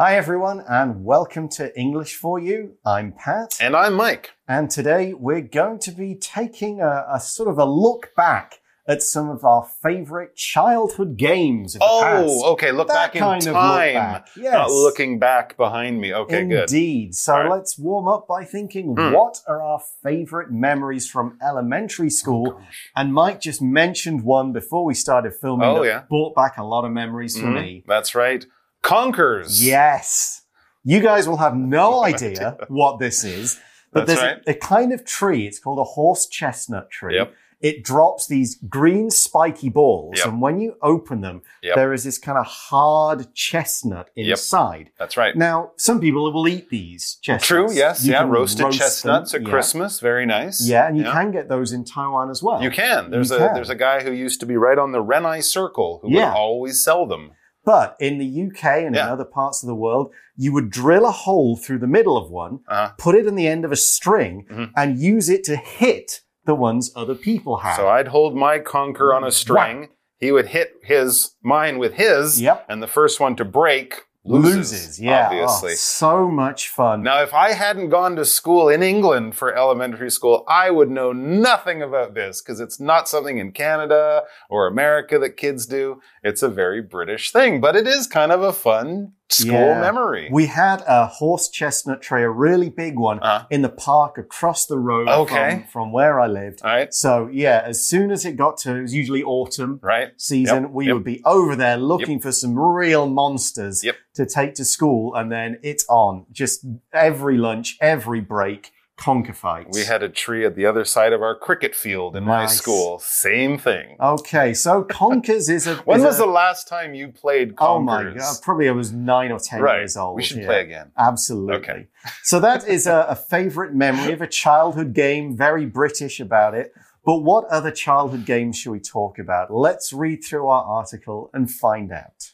[0.00, 2.76] Hi, everyone, and welcome to English for You.
[2.86, 3.58] I'm Pat.
[3.60, 4.30] And I'm Mike.
[4.48, 9.02] And today we're going to be taking a, a sort of a look back at
[9.02, 11.76] some of our favorite childhood games.
[11.82, 12.72] Oh, okay.
[12.72, 13.94] Look That back in kind of look time.
[13.94, 14.54] back, yes.
[14.54, 16.14] Not looking back behind me.
[16.14, 16.70] Okay, good.
[16.70, 17.14] Indeed.
[17.14, 17.50] So right.
[17.50, 19.12] let's warm up by thinking Hmm.
[19.12, 22.60] what are our favorite memories from elementary Oh, school?
[22.96, 26.02] and Mike just mentioned one before we started filming Oh, that yeah.
[26.08, 27.84] brought back a lot of memories for Mhm, me.
[27.86, 28.46] That's right.
[28.82, 29.64] Conkers.
[29.64, 30.42] Yes.
[30.84, 33.60] You guys will have no idea what this is,
[33.92, 34.42] but That's there's right.
[34.46, 35.46] a, a kind of tree.
[35.46, 37.16] It's called a horse chestnut tree.
[37.16, 37.34] Yep.
[37.60, 40.26] It drops these green spiky balls, Yep.
[40.28, 41.76] and when you open them, Yep.
[41.76, 44.92] there is this kind of hard chestnut inside.
[44.98, 45.36] That's right.
[45.36, 47.46] Now, some people will eat these chestnuts.
[47.46, 47.70] True.
[47.70, 48.02] Yes.
[48.02, 48.22] You yeah.
[48.26, 49.52] Roasted roast chestnuts them, at yeah.
[49.52, 50.00] Christmas.
[50.00, 50.66] Very nice.
[50.66, 52.62] Yeah, and you can get those in Taiwan as well.
[52.62, 53.10] You can.
[53.10, 53.54] There's You a can.
[53.54, 56.30] there's a guy who used to be right on the Renai Circle who Yeah.
[56.30, 57.32] would always sell them.
[57.70, 61.12] But in the UK and in other parts of the world, you would drill a
[61.12, 62.90] hole through the middle of one, Uh-huh.
[62.98, 64.70] put it in the end of a string, Mhm.
[64.76, 67.76] and use it to hit the ones other people have.
[67.76, 69.90] So I'd hold my conker on a string.
[70.18, 72.66] He would hit his mine with his, Yep.
[72.68, 75.00] and the first one to break loses.
[75.00, 75.22] yeah.
[75.22, 75.72] Oh, obviously.
[75.72, 77.02] Oh, so much fun.
[77.02, 81.12] Now, if I hadn't gone to school in England for elementary school, I would know
[81.12, 86.00] nothing about this because it's not something in Canada or America that kids do.
[86.22, 89.80] It's a very British thing, but it is kind of a fun school Yeah.
[89.80, 90.28] memory.
[90.32, 93.46] We had a horse chestnut tree, a really big one, Uh-huh.
[93.50, 95.50] in the park across the road Okay.
[95.50, 96.62] from, from where I lived.
[96.62, 100.08] All right, So yeah, as soon as it got to, it was usually autumn right.
[100.16, 100.94] season, Yep, we yep.
[100.94, 103.96] would be over there looking for some real monsters Yep.
[104.14, 106.26] to take to school, and then it's on.
[106.32, 109.76] Just every lunch, every break, conker fights.
[109.76, 112.98] We had a tree at the other side of our cricket field in my school.
[113.00, 113.96] Same thing.
[113.98, 115.74] Okay, so conkers is a.
[115.86, 117.68] When is was a- the last time you played conkers?
[117.68, 118.36] Oh my god!
[118.42, 119.78] Probably I was nine or ten Right.
[119.78, 120.16] years old.
[120.16, 120.46] We should yeah.
[120.46, 120.92] play again.
[120.96, 121.56] Absolutely.
[121.56, 121.86] Okay.
[122.22, 125.36] So that is a, a favorite memory of a childhood game.
[125.36, 126.72] Very British about it.
[127.04, 129.52] But what other childhood games should we talk about?
[129.52, 132.32] Let's read through our article and find out.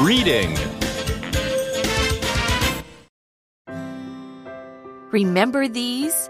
[0.00, 0.56] Reading.
[5.10, 6.28] Remember these?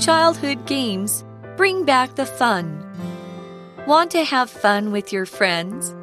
[0.00, 1.22] Childhood games
[1.58, 2.82] bring back the fun.
[3.86, 5.94] Want to have fun with your friends?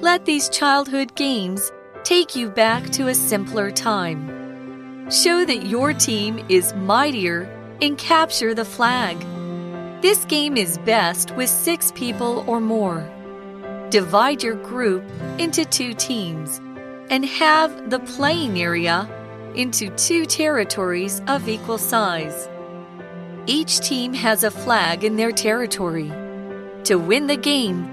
[0.00, 1.72] Let these childhood games
[2.04, 5.10] take you back to a simpler time.
[5.10, 7.50] Show that your team is mightier
[7.82, 9.18] and capture the flag.
[10.02, 13.04] This game is best with six people or more.
[13.90, 15.02] Divide your group
[15.38, 16.60] into two teams
[17.10, 19.08] and have the playing area
[19.56, 22.48] into two territories of equal size.
[23.46, 26.12] Each team has a flag in their territory.
[26.84, 27.90] To win the game,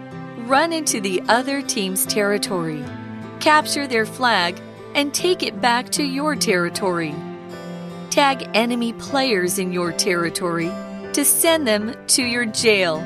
[0.47, 2.83] run into the other team's territory,
[3.39, 4.59] capture their flag,
[4.93, 7.15] and take it back to your territory.
[8.09, 10.71] Tag enemy players in your territory
[11.13, 13.01] to send them to your jail.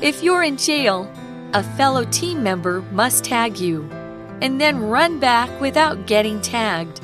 [0.00, 1.10] If you're in jail,
[1.54, 3.88] a fellow team member must tag you,
[4.40, 7.00] and then run back without getting tagged.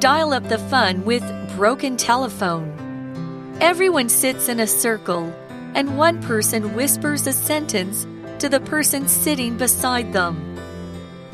[0.00, 1.22] Dial up the fun with
[1.56, 3.56] broken telephone.
[3.60, 5.32] Everyone sits in a circle,
[5.74, 8.04] and one person whispers a sentence
[8.40, 10.58] to the person sitting beside them.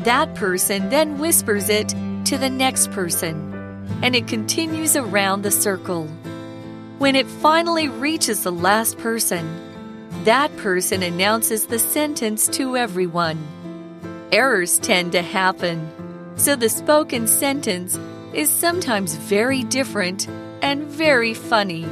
[0.00, 1.88] That person then whispers it
[2.26, 6.06] to the next person, and it continues around the circle.
[6.98, 9.48] When it finally reaches the last person,
[10.24, 13.38] that person announces the sentence to everyone.
[14.32, 15.90] Errors tend to happen,
[16.36, 17.98] so the spoken sentence
[18.32, 20.28] is sometimes very different
[20.62, 21.86] and very funny.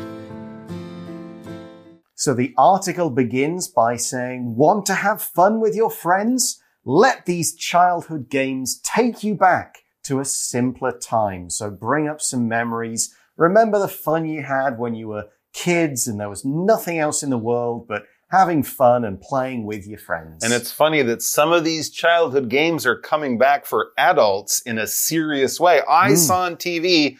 [2.14, 6.60] So the article begins by saying, Want to have fun with your friends?
[6.84, 11.50] Let these childhood games take you back to a simpler time.
[11.50, 13.14] So bring up some memories.
[13.36, 17.30] Remember the fun you had when you were kids and there was nothing else in
[17.30, 20.44] the world but having fun and playing with your friends.
[20.44, 24.78] And it's funny that some of these childhood games are coming back for adults in
[24.78, 25.80] a serious way.
[25.88, 26.16] I Mm.
[26.16, 27.16] saw on TV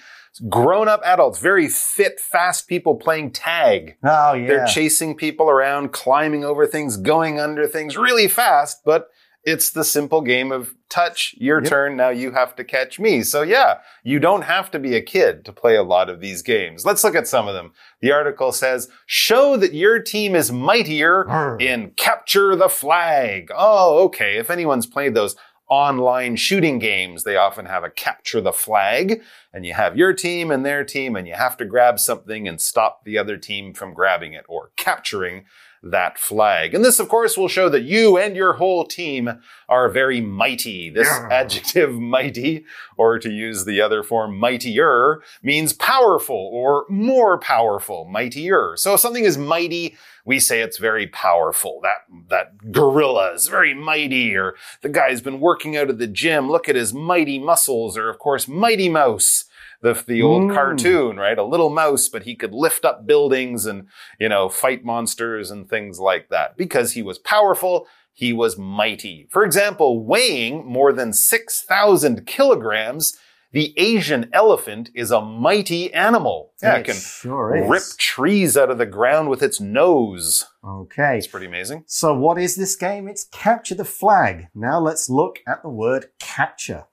[0.49, 3.96] grown up adults, very fit, fast people playing tag.
[4.05, 4.46] oh yeah.
[4.46, 9.08] They're chasing people around, climbing over things, going under things really fast, but
[9.50, 11.71] it's the simple game of touch, your Yep.
[11.71, 13.23] turn, now you have to catch me.
[13.23, 16.43] So yeah, you don't have to be a kid to play a lot of these
[16.43, 16.85] games.
[16.85, 17.73] Let's look at some of them.
[18.00, 21.56] The article says, show that your team is mightier Arr.
[21.59, 23.50] in capture the flag.
[23.55, 24.37] Oh, okay.
[24.39, 25.37] If anyone's played those
[25.71, 29.21] online shooting games, they often have a capture the flag
[29.53, 32.61] and you have your team and their team and you have to grab something and
[32.61, 35.45] stop the other team from grabbing it or capturing
[35.82, 36.75] that flag.
[36.75, 40.90] And this, of course, will show that you and your whole team are very mighty.
[40.90, 41.28] This Yeah.
[41.30, 42.64] adjective mighty,
[42.96, 48.72] or to use the other form mightier, means powerful or more powerful, mightier.
[48.76, 51.80] So if something is mighty, we say it's very powerful.
[51.82, 56.50] That, that gorilla is very mighty, or the guy's been working out at the gym.
[56.50, 59.44] Look at his mighty muscles, or of course, Mighty Mouse
[59.80, 60.54] the the old Mm.
[60.54, 61.38] cartoon, right?
[61.38, 63.86] A little mouse, but he could lift up buildings and
[64.19, 67.86] you know fight monsters and things like that because he was powerful.
[68.12, 69.28] He was mighty.
[69.30, 73.16] For example, weighing more than six thousand kilograms,
[73.52, 76.52] the Asian elephant is a mighty animal.
[76.60, 77.70] Yeah, it can sure is.
[77.70, 80.44] rip trees out of the ground with its nose.
[80.66, 81.16] Okay.
[81.19, 81.84] It's pretty amazing.
[81.86, 83.06] So what is this game?
[83.08, 84.48] It's capture the flag.
[84.54, 86.86] Now let's look at the word capture.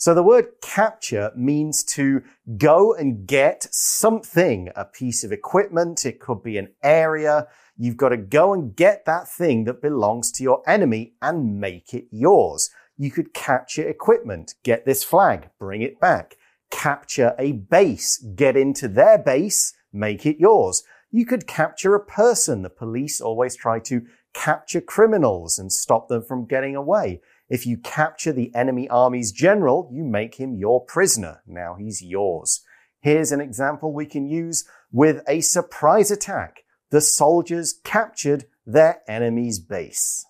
[0.00, 2.22] So the word capture means to
[2.56, 6.06] go and get something, a piece of equipment.
[6.06, 7.48] It could be an area.
[7.76, 11.92] You've got to go and get that thing that belongs to your enemy and make
[11.92, 12.70] it yours.
[12.96, 16.38] You could capture equipment, get this flag, bring it back.
[16.70, 20.82] Capture a base, get into their base, make it yours.
[21.10, 22.62] You could capture a person.
[22.62, 27.20] The police always try to capture criminals and stop them from getting away.
[27.50, 31.42] If you capture the enemy army's general, you make him your prisoner.
[31.46, 32.62] Now he's yours.
[33.00, 36.64] Here's an example we can use with a surprise attack.
[36.90, 40.24] The soldiers captured their enemy's base.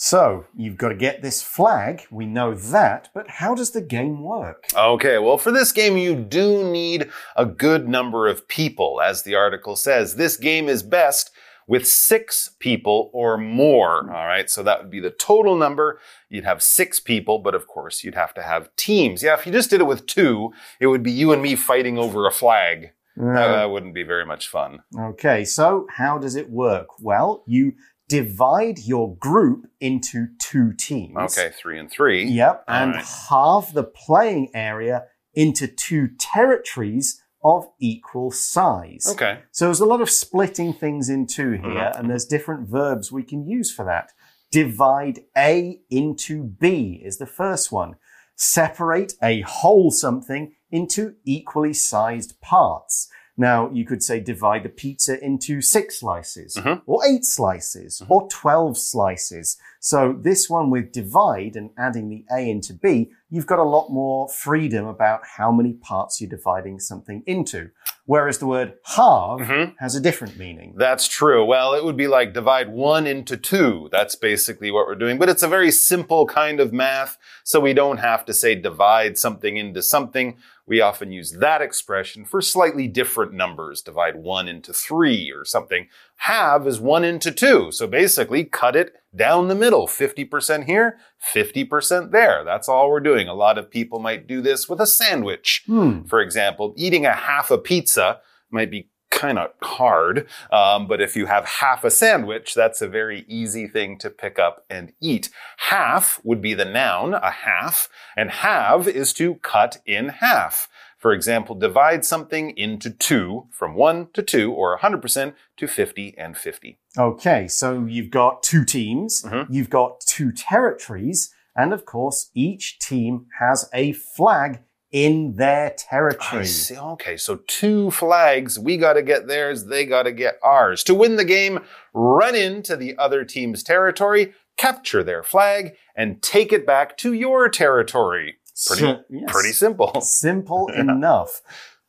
[0.00, 2.06] So, you've got to get this flag.
[2.08, 4.66] We know that, but how does the game work?
[4.76, 9.00] Okay, well, for this game, you do need a good number of people.
[9.00, 11.32] As the article says, this game is best
[11.68, 14.10] with six people or more.
[14.10, 16.00] All right, so that would be the total number.
[16.28, 19.22] You'd have six people, but of course, you'd have to have teams.
[19.22, 21.98] Yeah, if you just did it with two, it would be you and me fighting
[21.98, 22.90] over a flag.
[23.16, 24.80] That, that wouldn't be very much fun.
[24.98, 26.86] Okay, so how does it work?
[27.00, 27.72] Well, you
[28.08, 31.16] divide your group into two teams.
[31.36, 32.24] Okay, three and three.
[32.24, 33.04] Yep, All and right.
[33.28, 35.04] halve the playing area
[35.34, 39.06] into two territories of equal size.
[39.08, 39.40] Okay.
[39.52, 41.60] So there's a lot of splitting things in two here,
[41.92, 41.98] Mhm.
[41.98, 44.10] and there's different verbs we can use for that.
[44.50, 47.96] Divide A into B is the first one.
[48.34, 53.08] Separate a whole something into equally sized parts.
[53.36, 56.82] Now, you could say divide the pizza into six slices, Mhm.
[56.86, 59.56] or eight slices, or 12 slices.
[59.78, 63.90] So this one with divide and adding the A into B, you've got a lot
[63.90, 67.70] more freedom about how many parts you're dividing something into.
[68.06, 69.74] Whereas the word halve Mhm.
[69.80, 70.72] has a different meaning.
[70.76, 71.44] That's true.
[71.44, 73.88] Well, it would be like divide one into two.
[73.92, 75.18] That's basically what we're doing.
[75.18, 79.18] But it's a very simple kind of math, so we don't have to say divide
[79.18, 80.38] something into something.
[80.66, 83.82] We often use that expression for slightly different numbers.
[83.82, 85.88] Divide one into three or something.
[86.18, 87.70] Halve is one into two.
[87.70, 89.86] So basically, cut it down the middle.
[89.86, 90.98] 50% here,
[91.34, 92.44] 50% there.
[92.44, 93.28] That's all we're doing.
[93.28, 95.62] A lot of people might do this with a sandwich.
[95.66, 96.02] Hmm.
[96.02, 98.20] For example, eating a half a pizza
[98.50, 102.88] might be kind of hard, um, but if you have half a sandwich, that's a
[102.88, 105.30] very easy thing to pick up and eat.
[105.56, 110.68] Half would be the noun, a half, and halve is to cut in half.
[110.98, 116.36] For example, divide something into two, from one to two, or 100% to 50 and
[116.36, 116.78] 50.
[116.98, 119.46] Okay, so you've got two teams, Mhm.
[119.48, 126.40] you've got two territories, and of course, each team has a flag in their territory.
[126.42, 126.76] I see.
[126.76, 128.58] Okay, so two flags.
[128.58, 129.66] We got to get theirs.
[129.66, 130.82] They got to get ours.
[130.84, 131.60] To win the game,
[131.92, 137.48] run into the other team's territory, capture their flag, and take it back to your
[137.48, 138.38] territory.
[138.66, 139.30] Pretty, yes.
[139.32, 140.00] pretty simple.
[140.00, 141.42] Simple enough.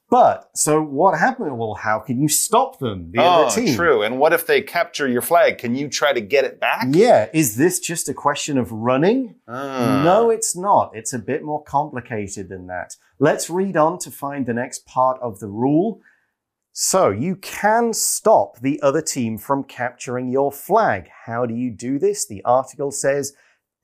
[0.10, 1.60] But, so what happened?
[1.60, 3.76] Well, how can you stop them, the oh, other team?
[3.76, 4.02] true.
[4.02, 5.60] And what if they capture your flag?
[5.60, 6.88] Can you try to get it back?
[6.90, 9.36] Yeah, is this just a question of running?
[9.48, 10.02] Ah.
[10.04, 10.92] No, it's not.
[10.96, 12.96] It's a bit more complicated than that.
[13.20, 16.02] Let's read on to find the next part of the rule.
[16.72, 21.10] So, you can stop the other team from capturing your flag.
[21.26, 22.26] How do you do this?
[22.26, 23.34] The article says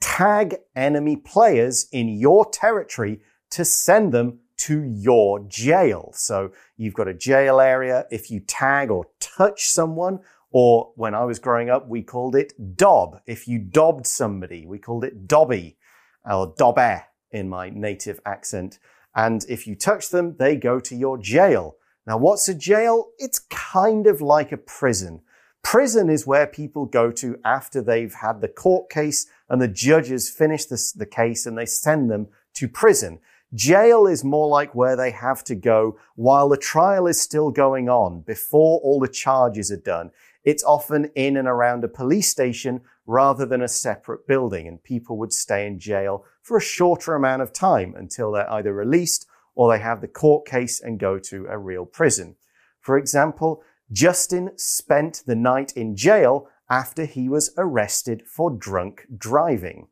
[0.06, 6.12] tag enemy players in your territory to send them to your jail.
[6.14, 8.06] So, you've got a jail area.
[8.12, 10.20] If you tag or touch someone,
[10.52, 13.20] or when I was growing up, we called it dob.
[13.26, 15.78] If you dobbed somebody, we called it dobby
[16.24, 18.78] or dobbe in my native accent.
[19.16, 21.78] And if you touch them, they go to your jail.
[22.06, 23.08] Now, what's a jail?
[23.18, 25.22] It's kind of like a prison.
[25.64, 30.30] Prison is where people go to after they've had the court case and the judges
[30.30, 33.20] finish this, the case and they send them to prison.
[33.54, 37.88] Jail is more like where they have to go while the trial is still going
[37.88, 40.12] on, before all the charges are done.
[40.46, 45.18] it's often in and around a police station rather than a separate building, and people
[45.18, 49.72] would stay in jail for a shorter amount of time until they're either released or
[49.72, 52.36] they have the court case and go to a real prison.
[52.80, 59.88] For example, Justin spent the night in jail after he was arrested for drunk driving.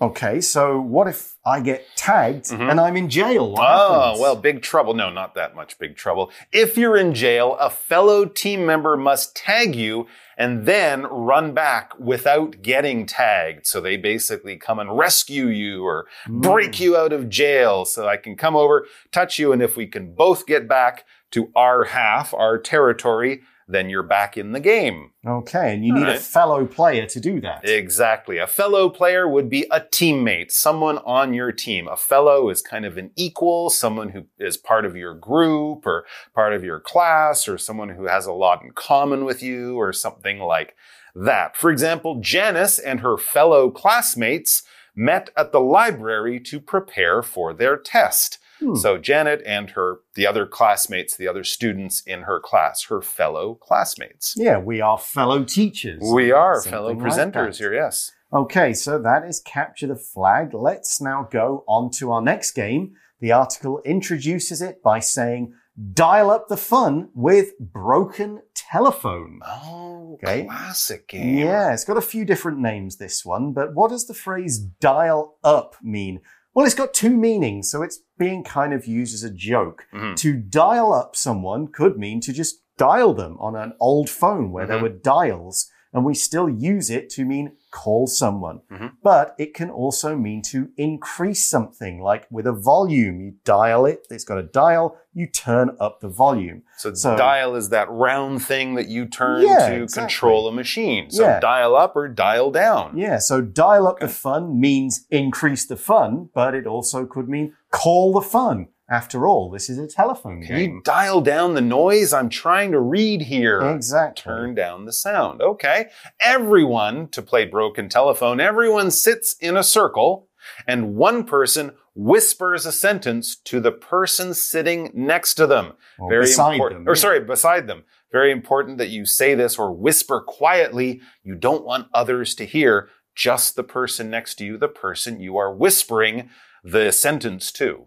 [0.00, 2.68] Okay, so what if I get tagged Mhm.
[2.68, 3.52] and I'm in jail?
[3.52, 4.20] What Oh, happens?
[4.20, 4.92] well, big trouble.
[4.92, 6.32] No, not that much big trouble.
[6.50, 11.92] If you're in jail, a fellow team member must tag you and then run back
[11.96, 13.68] without getting tagged.
[13.68, 17.84] So they basically come and rescue you or break you out of jail.
[17.84, 21.52] So I can come over, touch you, and if we can both get back to
[21.54, 25.12] our half, our territory, then you're back in the game.
[25.26, 27.68] Okay, and you need a fellow player to do that.
[27.68, 28.38] Exactly.
[28.38, 31.88] A fellow player would be a teammate, someone on your team.
[31.88, 36.04] A fellow is kind of an equal, someone who is part of your group or
[36.34, 39.92] part of your class or someone who has a lot in common with you or
[39.92, 40.74] something like
[41.14, 41.56] that.
[41.56, 44.62] For example, Janice and her fellow classmates
[44.94, 48.38] met at the library to prepare for their test.
[48.60, 48.74] Hmm.
[48.76, 53.54] So Janet and her, the other classmates, the other students in her class, her fellow
[53.54, 54.34] classmates.
[54.36, 56.02] Yeah, we are fellow teachers.
[56.12, 57.58] We are Something fellow presenters that.
[57.58, 58.12] here, yes.
[58.32, 60.54] Okay, so that is capture the flag.
[60.54, 62.94] Let's now go on to our next game.
[63.20, 65.54] The article introduces it by saying,
[65.92, 69.40] dial up the fun with broken telephone.
[69.46, 69.90] Oh,
[70.22, 70.44] Okay.
[70.44, 71.38] classic game.
[71.38, 75.38] Yeah, it's got a few different names, this one, but what does the phrase dial
[75.42, 76.20] up mean?
[76.54, 79.86] Well, it's got two meanings, so it's being kind of used as a joke.
[79.92, 80.16] Mhm.
[80.16, 84.66] To dial up someone could mean to just dial them on an old phone where
[84.66, 84.82] there Mhm.
[84.82, 88.60] were dials, and we still use it to mean call someone.
[88.70, 88.92] Mhm.
[89.02, 93.20] But it can also mean to increase something, like with a volume.
[93.20, 96.62] You dial it, it's got a dial, you turn up the volume.
[96.76, 100.02] So, So- dial is that round thing that you turn Yeah, to exactly.
[100.02, 101.10] control a machine.
[101.10, 101.40] So Yeah.
[101.40, 102.96] dial up or dial down.
[102.96, 104.06] Yeah, so dial up Okay.
[104.06, 108.68] the fun means increase the fun, but it also could mean call the fun.
[108.88, 110.82] After all, this is a telephone Can you game.
[110.84, 112.12] dial down the noise?
[112.12, 113.60] I'm trying to read here.
[113.62, 114.22] Exactly.
[114.30, 115.40] Turn down the sound.
[115.40, 115.86] Okay.
[116.20, 120.28] Everyone, to play broken telephone, everyone sits in a circle
[120.66, 125.72] and one person whispers a sentence to the person sitting next to them.
[125.98, 126.84] Or Very important.
[126.84, 127.84] them, Or sorry, beside them.
[128.12, 131.00] Very important that you say this or whisper quietly.
[131.22, 132.90] You don't want others to hear.
[133.14, 136.28] Just the person next to you, the person you are whispering
[136.62, 137.86] the sentence to.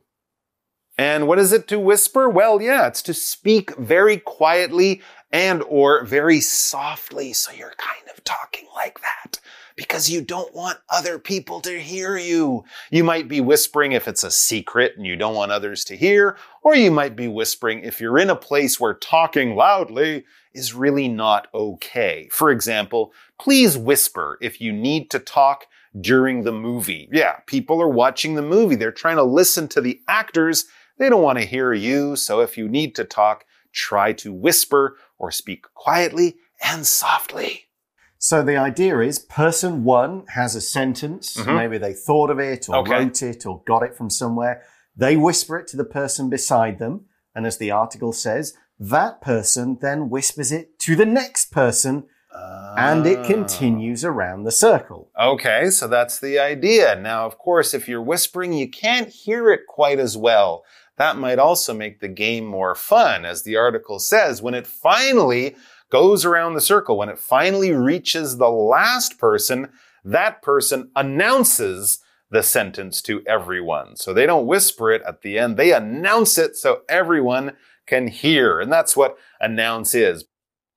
[0.98, 2.28] And what is it to whisper?
[2.28, 5.02] Well, yeah, it's to speak very quietly
[5.32, 7.34] and or very softly.
[7.34, 9.40] So you're kind of talking like that
[9.76, 12.66] because you don't want other people to hear you.
[12.90, 16.36] You might be whispering if it's a secret and you don't want others to hear,
[16.64, 21.08] or you might be whispering if you're in a place where talking loudly is really
[21.08, 22.28] not okay.
[22.32, 25.68] For example, please whisper if you need to talk
[26.02, 27.08] during the movie.
[27.12, 28.76] Yeah, people are watching the movie.
[28.76, 30.66] They're trying to listen to the actors.
[30.98, 32.16] They don't want to hear you.
[32.16, 37.66] So if you need to talk, try to whisper or speak quietly and softly.
[38.18, 41.38] So the idea is person one has a sentence.
[41.38, 41.56] Mhm.
[41.56, 42.92] Maybe they thought of it or Okay.
[42.94, 44.64] wrote it or got it from somewhere.
[44.96, 47.06] They whisper it to the person beside them.
[47.36, 52.06] And as the article says, that person then whispers it to the next person
[52.80, 53.24] and it Ah.
[53.26, 55.10] continues around the circle.
[55.20, 56.96] Okay, so that's the idea.
[56.96, 60.64] Now, of course, if you're whispering, you can't hear it quite as well.
[60.98, 63.24] That might also make the game more fun.
[63.24, 65.56] As the article says, when it finally
[65.92, 69.70] goes around the circle, when it finally reaches the last person,
[70.04, 72.00] that person announces
[72.30, 73.96] the sentence to everyone.
[73.96, 75.56] So they don't whisper it at the end.
[75.56, 77.54] They announce it so everyone
[77.86, 78.60] can hear.
[78.60, 80.26] And that's what announce is.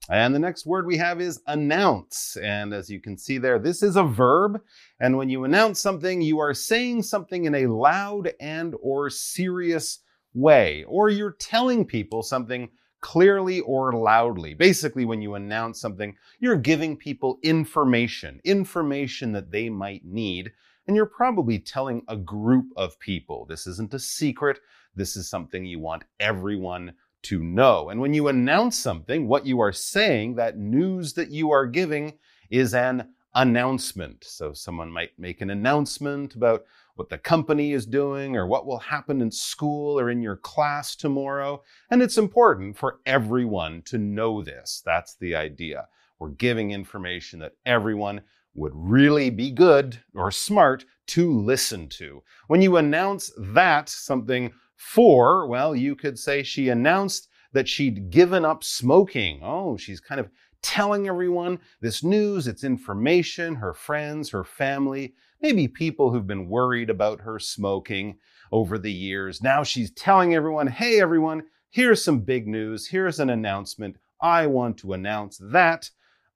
[0.09, 2.37] And the next word we have is announce.
[2.37, 4.61] And as you can see there, this is a verb.
[5.01, 10.01] And when you announce something, you are saying something in a loud and or serious
[10.35, 12.69] way, or you're telling people something
[13.01, 14.55] clearly or loudly.
[14.55, 20.53] Basically, when you announce something, you're giving people information, information that they might need.
[20.87, 23.47] And you're probably telling a group of people.
[23.47, 24.59] This isn't a secret.
[24.97, 27.91] This is something you want everyone to know.
[27.91, 32.19] And when you announce something, what you are saying, that news that you are giving,
[32.51, 34.25] is an announcement.
[34.25, 36.65] So someone might make an announcement about
[36.97, 40.97] what the company is doing or what will happen in school or in your class
[40.97, 41.63] tomorrow.
[41.91, 44.83] And it's important for everyone to know this.
[44.85, 45.87] That's the idea.
[46.19, 48.21] We're giving information that everyone
[48.55, 52.23] would really be good or smart to listen to.
[52.49, 58.45] When you announce that something for, well, you could say she announced that she'd given
[58.45, 59.41] up smoking.
[59.43, 60.29] Oh, she's kind of
[60.63, 66.91] telling everyone this news, it's information, her friends, her family, maybe people who've been worried
[66.91, 68.19] about her smoking
[68.53, 69.43] over the years.
[69.43, 72.89] Now she's telling everyone, hey, everyone, here's some big news.
[72.89, 73.97] Here's an announcement.
[74.21, 75.91] I want to announce that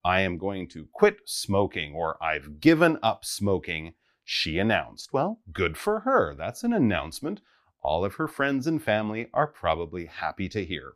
[0.05, 5.13] I am going to quit smoking or I've given up smoking, she announced.
[5.13, 6.35] Well, good for her.
[6.35, 7.41] That's an announcement
[7.85, 10.95] all of her friends and family are probably happy to hear.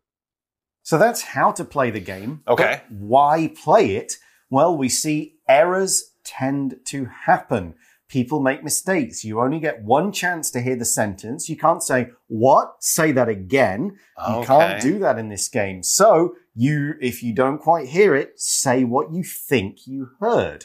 [0.89, 2.41] So that's how to play the game.
[2.49, 2.81] Okay.
[2.89, 4.15] Why play it?
[4.49, 7.75] Well, we see errors tend to happen.
[8.09, 9.23] People make mistakes.
[9.23, 11.47] You only get one chance to hear the sentence.
[11.47, 12.77] You can't say, what?
[12.81, 13.99] Say that again.
[14.31, 15.83] You can't do that in this game.
[15.83, 20.65] So you, if you don't quite hear it, say what you think you heard.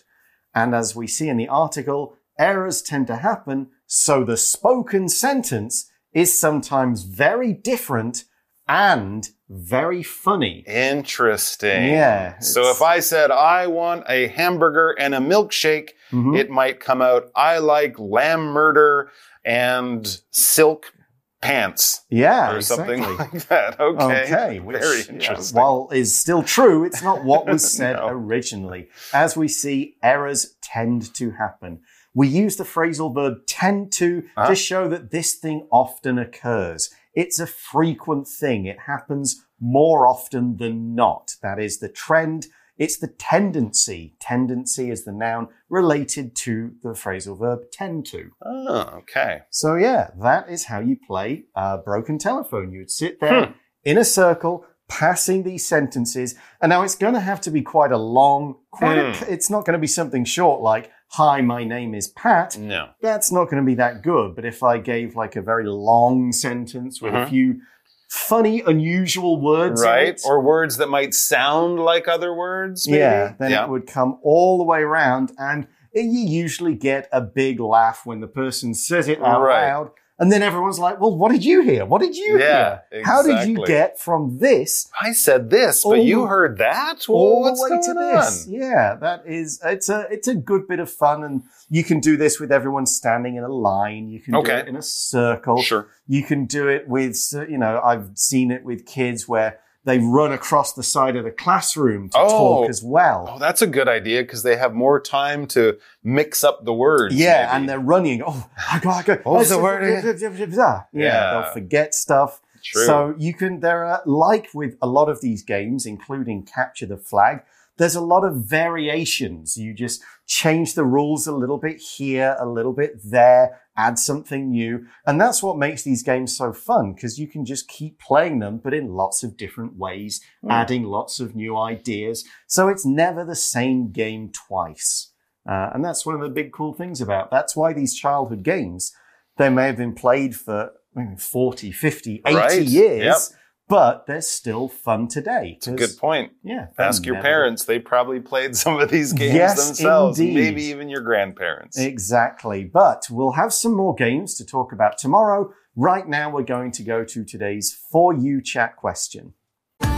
[0.55, 3.71] And as we see in the article, errors tend to happen.
[3.87, 8.23] So the spoken sentence is sometimes very different
[8.67, 10.63] and very funny.
[10.67, 11.83] Interesting.
[11.89, 16.37] Yeah, So if I said, I want a hamburger and a milkshake, Mhm.
[16.37, 19.09] it might come out, I like lamb murder
[19.45, 20.93] and silk
[21.41, 23.17] pants yeah, or something exactly.
[23.39, 23.79] like that.
[23.79, 24.21] Okay.
[24.23, 25.59] Okay, which, Very yeah, interesting.
[25.59, 28.07] while is still true, it's not what was said No.
[28.07, 28.87] originally.
[29.13, 31.81] As we see, errors tend to happen.
[32.15, 34.47] We use the phrasal verb tend to Uh-huh.
[34.49, 36.89] to show that this thing often occurs.
[37.13, 38.65] It's a frequent thing.
[38.65, 41.35] It happens more often than not.
[41.41, 42.47] That is the trend.
[42.77, 44.15] It's the tendency.
[44.19, 48.31] Tendency is the noun related to the phrasal verb tend to.
[48.43, 49.41] oh, okay.
[49.51, 52.71] So yeah, that is how you play uh, broken telephone.
[52.71, 53.53] You would sit there
[53.83, 57.91] in a circle, passing these sentences, and now it's going to have to be quite
[57.91, 58.55] a long.
[58.71, 62.57] Quite a, it's not going to be something short like "Hi, my name is Pat."
[62.57, 62.89] No.
[63.01, 64.35] That's not going to be that good.
[64.35, 67.29] But if I gave like a very long sentence with a Mhm.
[67.29, 67.61] few
[68.09, 70.21] funny, unusual words, Right?
[70.25, 72.99] Or words that might sound like other words, maybe?
[72.99, 73.63] yeah, then yeah.
[73.63, 78.19] it would come all the way around, and you usually get a big laugh when
[78.19, 79.67] the person says it out Right.
[79.67, 79.91] loud,
[80.23, 81.85] and then everyone's like, "Well, what did you hear?
[81.85, 83.03] What did you Yeah, hear?
[83.03, 87.05] How did you get from this I said this, but you heard that?
[87.09, 88.15] Well, all what's the way going to on?
[88.15, 91.99] this?" Yeah, that is it's a it's a good bit of fun, and you can
[91.99, 94.07] do this with everyone standing in a line.
[94.07, 95.61] You can do it in a circle.
[95.61, 95.87] Sure.
[96.07, 97.17] You can do it with,
[97.49, 101.31] you know, I've seen it with kids where they run across the side of the
[101.31, 102.29] classroom to Oh.
[102.61, 103.27] talk as well.
[103.33, 107.15] Oh, that's a good idea because they have more time to mix up the words.
[107.15, 107.55] Yeah, maybe.
[107.57, 108.23] and they're running.
[108.25, 109.15] Oh, I go, I go.
[109.23, 111.41] What was oh, the word Yeah, Yeah.
[111.41, 112.41] they'll forget stuff.
[112.63, 112.85] True.
[112.85, 116.95] So you can, there are, like with a lot of these games, including Capture the
[116.97, 117.41] Flag,
[117.77, 119.57] there's a lot of variations.
[119.57, 124.51] You just change the rules a little bit here, a little bit there, add something
[124.51, 124.85] new.
[125.07, 128.59] And that's what makes these games so fun because you can just keep playing them,
[128.63, 130.51] but in lots of different ways, Hmm.
[130.51, 132.23] adding lots of new ideas.
[132.47, 135.11] So it's never the same game twice.
[135.49, 137.31] Uh, and that's one of the big cool things about.
[137.31, 138.93] That's why these childhood games,
[139.37, 142.61] they may have been played for maybe 40, 50, 80 Right.
[142.61, 143.39] years, Yep.
[143.67, 145.53] But they're still fun today.
[145.57, 146.33] It's a good point.
[146.43, 146.67] Yeah.
[146.77, 147.65] Ask your never- parents.
[147.65, 150.19] They probably played some of these games Yes, themselves.
[150.19, 150.35] indeed.
[150.35, 151.77] Maybe even your grandparents.
[151.79, 152.63] Exactly.
[152.65, 155.53] But we'll have some more games to talk about tomorrow.
[155.75, 159.33] Right now, we're going to go to today's For You chat question.
[159.79, 159.89] For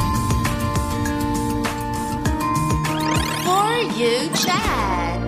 [3.99, 5.24] you chat.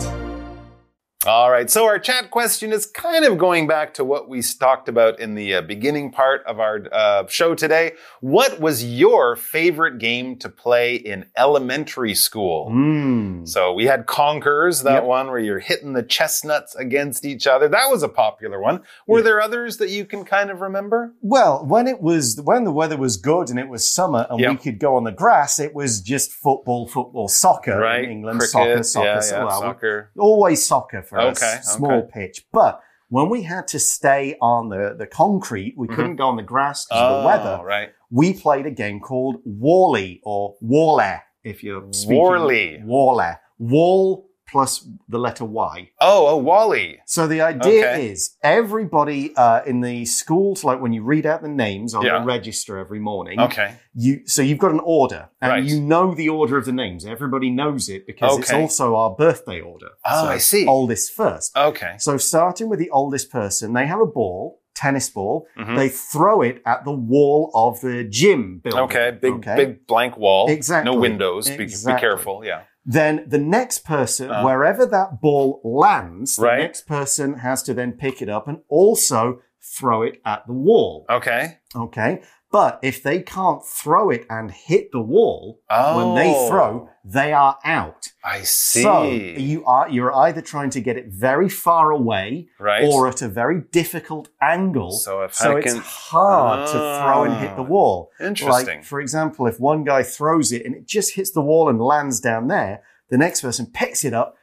[1.28, 1.70] All right.
[1.70, 5.36] So our chat question is kind of going back to what we talked about in
[5.36, 7.94] the uh, beginning part of our uh, show today.
[8.22, 12.70] What was your favorite game to play in elementary school?
[12.72, 13.46] Mm.
[13.46, 15.04] So we had Conkers, that Yep.
[15.04, 17.68] one where you're hitting the chestnuts against each other.
[17.68, 18.84] That was a popular one.
[19.06, 19.24] Were Yeah.
[19.26, 21.14] there others that you can kind of remember?
[21.22, 24.56] Well, when it was when the weather was good and it was summer and we
[24.56, 28.06] could go on the grass, it was just football, football, soccer right.
[28.06, 28.40] in England.
[28.40, 30.12] Cricket, soccer, soccer, yeah, so- yeah, well, soccer.
[30.18, 31.44] always soccer for us.
[31.44, 32.10] Okay, Small okay.
[32.14, 32.46] pitch.
[32.52, 36.44] But when we had to stay on the, the concrete, we couldn't go on the
[36.44, 37.50] grass because of the weather.
[37.52, 37.62] Mm-hmm.
[37.62, 37.90] Oh, right.
[38.10, 42.86] We played a game called Wally or Waller, if you're speaking.
[42.86, 43.40] Waller.
[43.60, 45.90] Wall plus the letter Y.
[46.00, 47.00] Oh, oh, Wally.
[47.06, 48.08] So the idea Okay.
[48.10, 52.20] is everybody uh, in the schools, like when you read out the names on Yeah.
[52.20, 53.74] the register every morning, Okay.
[53.94, 55.64] you so you've got an order and Right.
[55.64, 57.06] you know the order of the names.
[57.06, 59.90] Everybody knows it because it's also our birthday order.
[60.06, 60.66] Oh, so I see.
[60.66, 61.56] Oldest first.
[61.58, 61.96] Okay.
[62.00, 65.46] So starting with the oldest person, they have a ball, tennis ball.
[65.58, 65.76] Mhm.
[65.76, 68.82] They throw it at the wall of the gym building.
[68.82, 69.12] Okay.
[69.22, 69.56] Big, Okay?
[69.56, 70.50] big blank wall.
[70.50, 70.92] Exactly.
[70.94, 71.50] No windows.
[71.50, 72.44] Be, be careful.
[72.46, 72.62] Yeah.
[72.90, 74.44] Then the next person, Uh.
[74.44, 76.56] wherever that ball lands, Right.
[76.58, 80.54] the next person has to then pick it up and also throw it at the
[80.54, 81.06] wall.
[81.10, 81.58] Okay.
[81.76, 82.22] Okay.
[82.50, 86.48] But if they can't throw it and hit the wall when they Oh.
[86.50, 88.08] throw, they are out.
[88.24, 88.84] I see.
[88.84, 92.86] So you are you're either trying to get it very far away right?
[92.86, 94.92] or at a very difficult angle.
[94.92, 98.12] So if so I it's can- hard to throw and hit the Ah, wall.
[98.20, 98.78] Interesting.
[98.78, 101.82] Like, for example, if one guy throws it and it just hits the wall and
[101.82, 104.36] lands down there, the next person picks it up,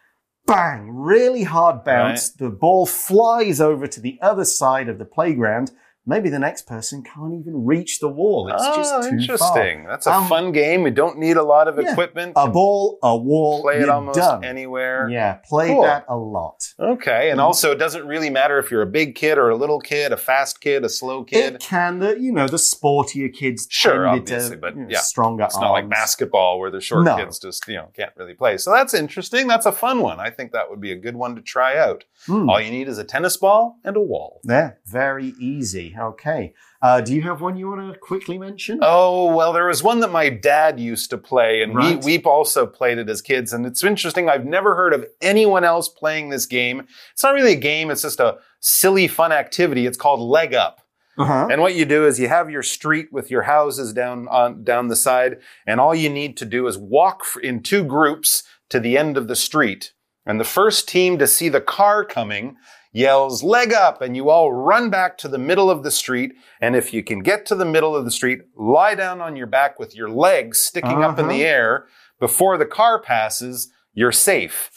[0.47, 2.31] bang, really hard bounce.
[2.31, 5.71] The ball flies over to the other side of the playground.
[6.07, 8.49] Maybe the next person can't even reach the wall.
[8.49, 9.19] It's oh, just too far.
[9.19, 9.85] interesting.
[9.85, 10.83] That's a Um, fun game.
[10.83, 11.93] We don't need a lot of yeah.
[11.93, 12.35] equipment.
[12.37, 14.45] A ball, a wall, Play it almost done.
[14.45, 15.09] anywhere.
[15.09, 15.83] Yeah, play Cool.
[15.83, 16.75] that a lot.
[16.79, 19.81] Okay, and also it doesn't really matter if you're a big kid or a little
[19.81, 21.55] kid, a fast kid, a slow kid.
[21.55, 24.99] It can, the you know, the sportier kids Sure, obviously, to, but you know, yeah,
[25.01, 27.17] stronger It's not like basketball where the short No.
[27.17, 28.59] kids just, you know, can't really play.
[28.59, 29.47] So that's interesting.
[29.47, 30.21] That's a fun one.
[30.21, 32.05] I think that would be a good one to try out.
[32.27, 32.49] Hmm.
[32.51, 34.41] All you need is a tennis ball and a wall.
[34.45, 35.94] Yeah, very easy.
[35.99, 36.55] Okay.
[36.83, 38.79] Uh, do you have one you want to quickly mention?
[38.83, 42.05] Oh, well, there was one that my dad used to play, and Right.
[42.05, 43.53] we, we also played it as kids.
[43.53, 44.29] And it's interesting.
[44.29, 46.87] I've never heard of anyone else playing this game.
[47.13, 49.87] It's not really a game, it's just a silly, fun activity.
[49.87, 50.81] It's called Leg Up.
[51.17, 51.49] Uh-huh.
[51.51, 54.89] And what you do is you have your street with your houses down on down
[54.89, 58.99] the side, and all you need to do is walk in two groups to the
[58.99, 59.93] end of the street.
[60.27, 62.57] And the first team to see the car coming
[62.95, 66.75] yells leg up and you all run back to the middle of the street and
[66.77, 69.79] if you can get to the middle of the street lie down on your back
[69.79, 71.35] with your legs sticking up in Uh-huh.
[71.35, 71.87] the air
[72.21, 74.71] before the car passes you're safe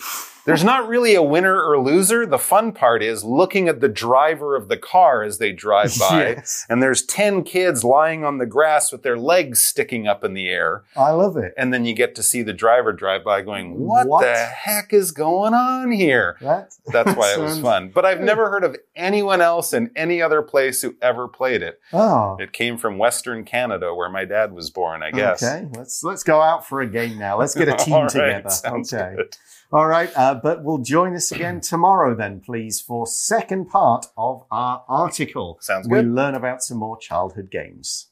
[0.48, 4.56] there's not really a winner or loser the fun part is looking at the driver
[4.56, 6.66] of the car as they drive by Yes.
[6.70, 10.48] and there's 10 kids lying on the grass with their legs sticking up in the
[10.50, 10.84] air.
[10.96, 11.54] I love it.
[11.58, 14.22] And then you get to see the driver drive by going, What, What?
[14.24, 16.38] the heck is going on here?
[16.42, 17.92] That, That's why it was fun.
[17.94, 21.80] But I've never heard of anyone else in any other place who ever played it.
[21.94, 25.44] Oh, It came from Western Canada where my dad was born, I guess.
[25.44, 25.68] okay.
[25.76, 27.38] Let's let's go out for a game now.
[27.38, 28.50] Let's get a team right, together.
[28.66, 29.14] okay.
[29.18, 29.36] good.
[29.72, 30.10] All right.
[30.16, 35.58] Uh, but we'll join us again tomorrow then, please, for second part of our article.
[35.62, 35.96] Sounds good.
[35.96, 36.14] We good.
[36.14, 38.08] learn about some more childhood games.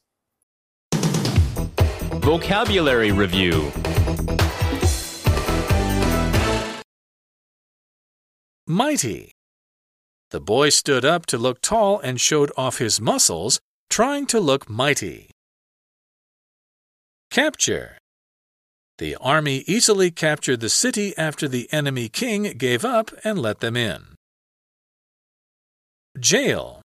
[2.20, 3.70] Vocabulary Review
[8.68, 9.30] Mighty.
[10.30, 14.68] The boy stood up to look tall and showed off his muscles, trying to look
[14.68, 15.30] mighty.
[17.30, 17.98] Capture.
[18.98, 23.76] The army easily captured the city after the enemy king gave up and let them
[23.76, 24.16] in.
[26.18, 26.80] Jail.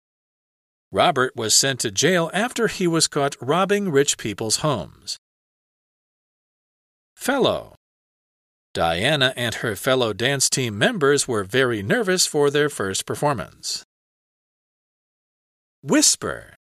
[0.93, 5.19] Robert was sent to jail after he was caught robbing rich people's homes.
[7.17, 7.75] Fellow.
[8.73, 13.85] Diana and her fellow dance team members were very nervous for their first performance.
[15.83, 16.56] Whisper.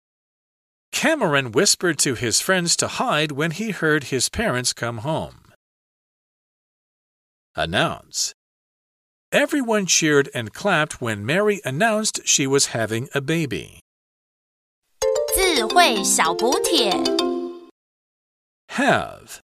[1.02, 5.52] Cameron whispered to his friends to hide when he heard his parents come home.
[7.54, 8.34] Announce.
[9.30, 13.80] Everyone cheered and clapped when Mary announced she was having a baby.
[15.34, 16.90] 智慧小补帖。
[18.70, 19.40] Have.